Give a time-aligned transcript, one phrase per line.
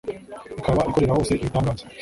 [0.59, 1.83] ikaba ikorera hose ibitangaza